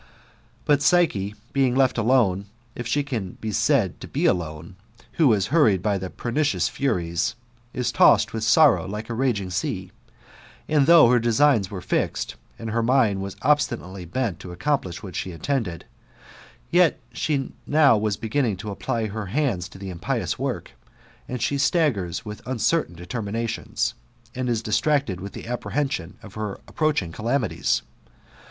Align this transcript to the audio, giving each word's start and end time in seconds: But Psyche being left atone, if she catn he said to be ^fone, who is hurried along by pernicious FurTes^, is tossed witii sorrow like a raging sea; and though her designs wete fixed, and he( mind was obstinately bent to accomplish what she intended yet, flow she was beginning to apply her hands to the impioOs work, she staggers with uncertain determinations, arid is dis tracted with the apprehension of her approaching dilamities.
But 0.65 0.81
Psyche 0.81 1.35
being 1.53 1.75
left 1.75 1.99
atone, 1.99 2.47
if 2.73 2.87
she 2.87 3.03
catn 3.03 3.35
he 3.39 3.51
said 3.51 4.01
to 4.01 4.07
be 4.07 4.23
^fone, 4.23 4.73
who 5.11 5.31
is 5.31 5.45
hurried 5.53 5.85
along 5.85 5.99
by 5.99 6.07
pernicious 6.07 6.67
FurTes^, 6.67 7.35
is 7.71 7.91
tossed 7.91 8.29
witii 8.29 8.41
sorrow 8.41 8.87
like 8.87 9.11
a 9.11 9.13
raging 9.13 9.51
sea; 9.51 9.91
and 10.67 10.87
though 10.87 11.07
her 11.11 11.19
designs 11.19 11.67
wete 11.67 11.83
fixed, 11.83 12.35
and 12.57 12.71
he( 12.71 12.75
mind 12.81 13.21
was 13.21 13.35
obstinately 13.43 14.05
bent 14.05 14.39
to 14.39 14.51
accomplish 14.51 15.03
what 15.03 15.15
she 15.15 15.33
intended 15.33 15.85
yet, 16.71 16.97
flow 17.13 17.13
she 17.13 17.53
was 18.01 18.17
beginning 18.17 18.57
to 18.57 18.71
apply 18.71 19.05
her 19.05 19.27
hands 19.27 19.69
to 19.69 19.77
the 19.77 19.93
impioOs 19.93 20.39
work, 20.39 20.71
she 21.37 21.59
staggers 21.59 22.25
with 22.25 22.41
uncertain 22.47 22.95
determinations, 22.95 23.93
arid 24.33 24.49
is 24.49 24.63
dis 24.63 24.79
tracted 24.81 25.19
with 25.19 25.33
the 25.33 25.45
apprehension 25.45 26.17
of 26.23 26.33
her 26.33 26.53
approaching 26.67 27.11
dilamities. 27.11 27.83